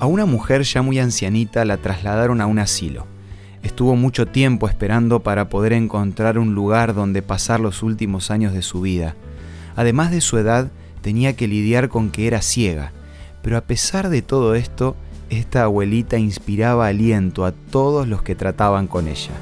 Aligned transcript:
A 0.00 0.06
una 0.06 0.26
mujer 0.26 0.62
ya 0.62 0.80
muy 0.80 1.00
ancianita 1.00 1.64
la 1.64 1.76
trasladaron 1.76 2.40
a 2.40 2.46
un 2.46 2.60
asilo. 2.60 3.06
Estuvo 3.64 3.96
mucho 3.96 4.26
tiempo 4.26 4.68
esperando 4.68 5.20
para 5.24 5.48
poder 5.48 5.72
encontrar 5.72 6.38
un 6.38 6.54
lugar 6.54 6.94
donde 6.94 7.20
pasar 7.20 7.58
los 7.58 7.82
últimos 7.82 8.30
años 8.30 8.52
de 8.52 8.62
su 8.62 8.80
vida. 8.80 9.16
Además 9.74 10.12
de 10.12 10.20
su 10.20 10.38
edad, 10.38 10.70
tenía 11.02 11.34
que 11.34 11.48
lidiar 11.48 11.88
con 11.88 12.10
que 12.10 12.28
era 12.28 12.42
ciega. 12.42 12.92
Pero 13.42 13.56
a 13.56 13.62
pesar 13.62 14.08
de 14.08 14.22
todo 14.22 14.54
esto, 14.54 14.94
esta 15.30 15.64
abuelita 15.64 16.16
inspiraba 16.16 16.86
aliento 16.86 17.44
a 17.44 17.50
todos 17.50 18.06
los 18.06 18.22
que 18.22 18.36
trataban 18.36 18.86
con 18.86 19.08
ella. 19.08 19.32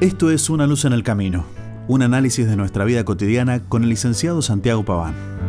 Esto 0.00 0.30
es 0.30 0.50
Una 0.50 0.66
luz 0.66 0.84
en 0.84 0.92
el 0.92 1.02
camino, 1.02 1.46
un 1.88 2.02
análisis 2.02 2.46
de 2.46 2.56
nuestra 2.56 2.84
vida 2.84 3.04
cotidiana 3.04 3.60
con 3.60 3.84
el 3.84 3.88
licenciado 3.88 4.42
Santiago 4.42 4.84
Paván. 4.84 5.43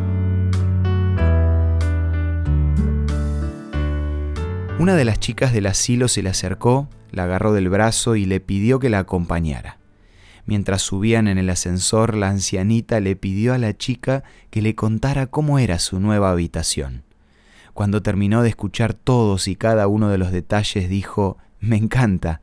Una 4.86 4.96
de 4.96 5.04
las 5.04 5.20
chicas 5.20 5.52
del 5.52 5.66
asilo 5.66 6.08
se 6.08 6.22
le 6.22 6.30
acercó, 6.30 6.88
la 7.10 7.24
agarró 7.24 7.54
del 7.54 7.70
brazo 7.70 8.16
y 8.16 8.26
le 8.26 8.40
pidió 8.40 8.78
que 8.78 8.92
la 8.92 9.00
acompañara. 9.00 9.80
Mientras 10.46 10.84
subían 10.84 11.28
en 11.28 11.40
el 11.40 11.50
ascensor, 11.50 12.14
la 12.14 12.30
ancianita 12.30 13.00
le 13.00 13.16
pidió 13.16 13.56
a 13.56 13.58
la 13.58 13.76
chica 13.76 14.24
que 14.52 14.62
le 14.62 14.76
contara 14.76 15.26
cómo 15.26 15.58
era 15.58 15.80
su 15.80 16.00
nueva 16.00 16.30
habitación. 16.30 17.02
Cuando 17.74 18.04
terminó 18.04 18.44
de 18.44 18.50
escuchar 18.50 18.94
todos 18.94 19.48
y 19.48 19.56
cada 19.56 19.88
uno 19.88 20.10
de 20.10 20.20
los 20.20 20.32
detalles, 20.32 20.88
dijo, 20.88 21.40
Me 21.60 21.78
encanta. 21.78 22.42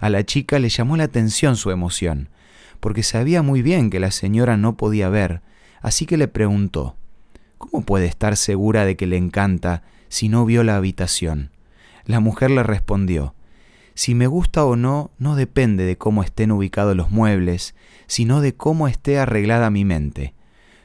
A 0.00 0.10
la 0.10 0.22
chica 0.26 0.58
le 0.58 0.68
llamó 0.68 0.98
la 0.98 1.04
atención 1.04 1.56
su 1.56 1.70
emoción, 1.70 2.28
porque 2.80 3.02
sabía 3.02 3.40
muy 3.40 3.62
bien 3.62 3.88
que 3.88 4.00
la 4.00 4.10
señora 4.10 4.58
no 4.58 4.76
podía 4.76 5.08
ver, 5.08 5.40
así 5.80 6.04
que 6.04 6.18
le 6.18 6.28
preguntó, 6.28 6.98
¿Cómo 7.56 7.86
puede 7.86 8.04
estar 8.04 8.36
segura 8.36 8.84
de 8.84 8.98
que 8.98 9.06
le 9.06 9.16
encanta 9.16 9.82
si 10.10 10.28
no 10.28 10.44
vio 10.44 10.62
la 10.62 10.76
habitación? 10.76 11.52
La 12.10 12.18
mujer 12.18 12.50
le 12.50 12.64
respondió, 12.64 13.36
Si 13.94 14.16
me 14.16 14.26
gusta 14.26 14.64
o 14.64 14.74
no, 14.74 15.12
no 15.18 15.36
depende 15.36 15.84
de 15.84 15.96
cómo 15.96 16.24
estén 16.24 16.50
ubicados 16.50 16.96
los 16.96 17.12
muebles, 17.12 17.76
sino 18.08 18.40
de 18.40 18.52
cómo 18.52 18.88
esté 18.88 19.20
arreglada 19.20 19.70
mi 19.70 19.84
mente. 19.84 20.34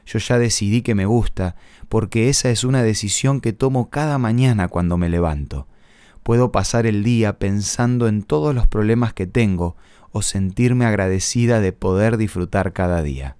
Yo 0.06 0.20
ya 0.20 0.38
decidí 0.38 0.82
que 0.82 0.94
me 0.94 1.04
gusta, 1.04 1.56
porque 1.88 2.28
esa 2.28 2.50
es 2.50 2.62
una 2.62 2.84
decisión 2.84 3.40
que 3.40 3.52
tomo 3.52 3.90
cada 3.90 4.18
mañana 4.18 4.68
cuando 4.68 4.98
me 4.98 5.08
levanto. 5.08 5.66
Puedo 6.22 6.52
pasar 6.52 6.86
el 6.86 7.02
día 7.02 7.40
pensando 7.40 8.06
en 8.06 8.22
todos 8.22 8.54
los 8.54 8.68
problemas 8.68 9.12
que 9.12 9.26
tengo 9.26 9.74
o 10.12 10.22
sentirme 10.22 10.86
agradecida 10.86 11.58
de 11.58 11.72
poder 11.72 12.18
disfrutar 12.18 12.72
cada 12.72 13.02
día. 13.02 13.36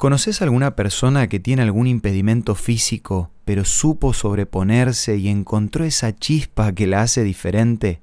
¿Conoces 0.00 0.40
alguna 0.40 0.76
persona 0.76 1.28
que 1.28 1.40
tiene 1.40 1.60
algún 1.60 1.86
impedimento 1.86 2.54
físico, 2.54 3.30
pero 3.44 3.66
supo 3.66 4.14
sobreponerse 4.14 5.18
y 5.18 5.28
encontró 5.28 5.84
esa 5.84 6.16
chispa 6.16 6.72
que 6.72 6.86
la 6.86 7.02
hace 7.02 7.22
diferente? 7.22 8.00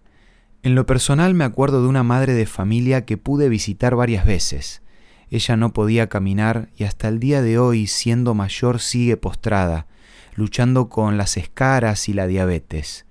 En 0.62 0.75
lo 0.75 0.86
personal 0.86 1.34
me 1.34 1.44
acuerdo 1.44 1.81
de 1.81 1.88
una 1.88 2.03
madre 2.03 2.36
de 2.36 2.45
familia 2.45 3.03
que 3.06 3.18
pude 3.18 3.50
visitar 3.50 3.95
varias 3.95 4.28
veces. 4.28 4.84
Ella 5.31 5.58
no 5.58 5.73
podía 5.73 6.08
caminar 6.08 6.70
y 6.78 6.84
hasta 6.84 7.08
el 7.08 7.20
día 7.20 7.42
de 7.42 7.58
hoy, 7.58 7.88
siendo 7.88 8.36
mayor, 8.36 8.80
sigue 8.80 9.18
postrada, 9.18 9.88
luchando 10.36 10.90
con 10.90 11.18
las 11.18 11.36
escaras 11.36 12.09
y 12.09 12.14
la 12.14 12.28
diabetes. 12.28 13.08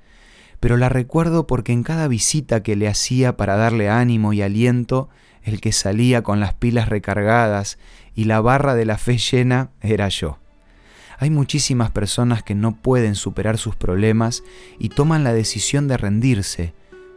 Pero 0.61 0.77
la 0.77 0.89
recuerdo 0.89 1.49
porque 1.49 1.73
en 1.73 1.83
cada 1.83 2.07
visita 2.07 2.63
que 2.63 2.77
le 2.77 2.87
hacía 2.87 3.37
para 3.37 3.57
darle 3.57 3.89
ánimo 3.89 4.33
y 4.33 4.43
aliento, 4.43 5.09
el 5.47 5.61
que 5.61 5.73
salía 5.73 6.23
con 6.23 6.41
las 6.41 6.55
pilas 6.55 6.89
recargadas 6.89 7.79
y 8.15 8.25
la 8.25 8.41
barra 8.41 8.75
de 8.75 8.85
la 8.85 8.99
fe 8.99 9.17
llena 9.17 9.71
era 9.81 10.09
yo. 10.09 10.39
Hay 11.19 11.31
muchísimas 11.31 11.93
personas 11.93 12.43
que 12.43 12.55
no 12.55 12.75
pueden 12.75 13.15
superar 13.15 13.57
sus 13.57 13.77
problemas 13.77 14.43
y 14.79 14.91
toman 14.91 15.25
la 15.25 15.33
decisión 15.33 15.89
de 15.89 15.97
rendirse, 15.97 16.75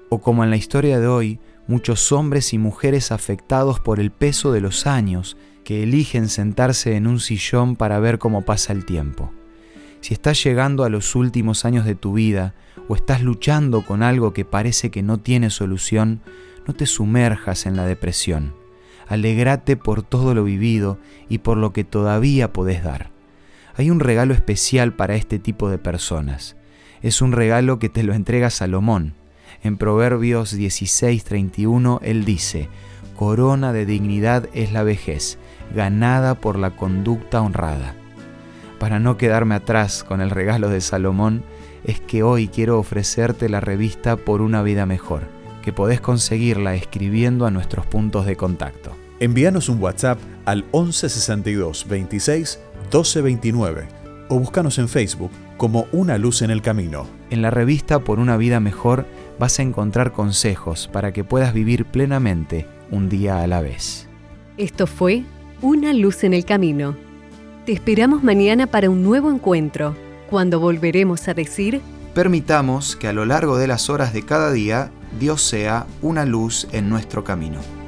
o 0.09 0.21
como 0.21 0.43
en 0.43 0.51
la 0.51 0.55
historia 0.55 0.99
de 0.99 1.07
hoy, 1.07 1.39
muchos 1.67 2.11
hombres 2.11 2.53
y 2.53 2.59
mujeres 2.59 3.11
afectados 3.11 3.79
por 3.79 3.99
el 3.99 4.11
peso 4.11 4.51
de 4.51 4.61
los 4.61 4.87
años 4.87 5.35
que 5.63 5.83
eligen 5.83 6.29
sentarse 6.29 6.95
en 6.95 7.07
un 7.07 7.19
sillón 7.19 7.75
para 7.75 7.99
ver 7.99 8.19
cómo 8.19 8.45
pasa 8.45 8.73
el 8.73 8.85
tiempo. 8.85 9.33
Si 10.01 10.13
estás 10.13 10.41
llegando 10.43 10.83
a 10.83 10.89
los 10.89 11.15
últimos 11.15 11.65
años 11.65 11.83
de 11.83 11.95
tu 11.95 12.13
vida 12.13 12.53
o 12.87 12.95
estás 12.95 13.21
luchando 13.21 13.85
con 13.85 14.01
algo 14.01 14.33
que 14.33 14.45
parece 14.45 14.91
que 14.91 15.03
no 15.03 15.19
tiene 15.19 15.49
solución, 15.49 16.21
no 16.67 16.73
te 16.73 16.85
sumerjas 16.85 17.65
en 17.65 17.75
la 17.75 17.85
depresión. 17.85 18.53
Alegrate 19.07 19.75
por 19.75 20.03
todo 20.03 20.35
lo 20.35 20.43
vivido 20.43 20.99
y 21.29 21.39
por 21.39 21.57
lo 21.57 21.73
que 21.73 21.83
todavía 21.83 22.53
podés 22.53 22.83
dar. 22.83 23.09
Hay 23.75 23.89
un 23.89 23.99
regalo 23.99 24.33
especial 24.33 24.93
para 24.93 25.15
este 25.15 25.39
tipo 25.39 25.69
de 25.69 25.77
personas. 25.77 26.55
Es 27.01 27.21
un 27.21 27.31
regalo 27.31 27.79
que 27.79 27.89
te 27.89 28.03
lo 28.03 28.13
entrega 28.13 28.49
Salomón. 28.49 29.15
En 29.63 29.77
Proverbios 29.77 30.55
16:31 30.55 31.99
él 32.03 32.23
dice, 32.23 32.69
Corona 33.15 33.73
de 33.73 33.85
dignidad 33.85 34.47
es 34.53 34.71
la 34.71 34.83
vejez, 34.83 35.39
ganada 35.73 36.35
por 36.35 36.57
la 36.57 36.75
conducta 36.75 37.41
honrada. 37.41 37.95
Para 38.79 38.99
no 38.99 39.17
quedarme 39.17 39.55
atrás 39.55 40.03
con 40.03 40.21
el 40.21 40.29
regalo 40.29 40.69
de 40.69 40.81
Salomón, 40.81 41.43
es 41.83 41.99
que 41.99 42.23
hoy 42.23 42.47
quiero 42.47 42.77
ofrecerte 42.77 43.49
la 43.49 43.61
revista 43.61 44.17
Por 44.17 44.41
una 44.41 44.61
vida 44.61 44.85
mejor 44.85 45.38
que 45.61 45.73
podés 45.73 46.01
conseguirla 46.01 46.75
escribiendo 46.75 47.45
a 47.45 47.51
nuestros 47.51 47.85
puntos 47.85 48.25
de 48.25 48.35
contacto. 48.35 48.95
Envíanos 49.19 49.69
un 49.69 49.81
WhatsApp 49.81 50.19
al 50.45 50.63
1162 50.73 51.87
26 51.87 52.59
1229 52.91 53.87
o 54.29 54.39
búscanos 54.39 54.77
en 54.77 54.87
Facebook 54.87 55.31
como 55.57 55.87
Una 55.91 56.17
Luz 56.17 56.41
en 56.41 56.51
el 56.51 56.61
Camino. 56.61 57.05
En 57.29 57.41
la 57.41 57.51
revista 57.51 57.99
Por 57.99 58.19
una 58.19 58.37
vida 58.37 58.59
mejor 58.59 59.05
vas 59.37 59.59
a 59.59 59.63
encontrar 59.63 60.13
consejos 60.13 60.89
para 60.91 61.11
que 61.11 61.23
puedas 61.23 61.53
vivir 61.53 61.85
plenamente 61.85 62.65
un 62.91 63.09
día 63.09 63.41
a 63.41 63.47
la 63.47 63.61
vez. 63.61 64.07
Esto 64.57 64.87
fue 64.87 65.23
Una 65.61 65.93
Luz 65.93 66.23
en 66.23 66.33
el 66.33 66.45
Camino. 66.45 66.95
Te 67.65 67.73
esperamos 67.73 68.23
mañana 68.23 68.67
para 68.67 68.89
un 68.89 69.03
nuevo 69.03 69.29
encuentro, 69.29 69.95
cuando 70.29 70.59
volveremos 70.59 71.27
a 71.27 71.33
decir... 71.33 71.81
Permitamos 72.13 72.95
que 72.95 73.07
a 73.07 73.13
lo 73.13 73.25
largo 73.25 73.57
de 73.57 73.67
las 73.67 73.89
horas 73.89 74.13
de 74.13 74.23
cada 74.23 74.51
día 74.51 74.91
Dios 75.17 75.41
sea 75.41 75.87
una 76.01 76.25
luz 76.25 76.67
en 76.71 76.89
nuestro 76.89 77.23
camino. 77.23 77.78